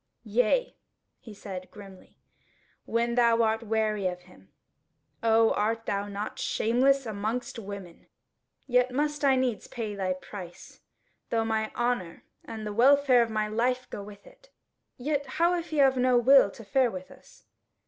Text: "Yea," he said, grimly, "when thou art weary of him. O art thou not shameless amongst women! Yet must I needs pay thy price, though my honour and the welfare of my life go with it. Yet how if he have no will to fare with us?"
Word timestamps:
"Yea," 0.23 0.75
he 1.19 1.31
said, 1.31 1.69
grimly, 1.69 2.17
"when 2.85 3.13
thou 3.13 3.43
art 3.43 3.61
weary 3.61 4.07
of 4.07 4.21
him. 4.23 4.51
O 5.21 5.53
art 5.53 5.85
thou 5.85 6.07
not 6.07 6.39
shameless 6.39 7.05
amongst 7.05 7.59
women! 7.59 8.07
Yet 8.65 8.89
must 8.89 9.23
I 9.23 9.35
needs 9.35 9.67
pay 9.67 9.93
thy 9.93 10.13
price, 10.13 10.79
though 11.29 11.45
my 11.45 11.69
honour 11.75 12.23
and 12.43 12.65
the 12.65 12.73
welfare 12.73 13.21
of 13.21 13.29
my 13.29 13.47
life 13.47 13.87
go 13.91 14.01
with 14.01 14.25
it. 14.25 14.49
Yet 14.97 15.27
how 15.37 15.53
if 15.53 15.69
he 15.69 15.77
have 15.77 15.97
no 15.97 16.17
will 16.17 16.49
to 16.49 16.63
fare 16.65 16.89
with 16.89 17.11
us?" 17.11 17.43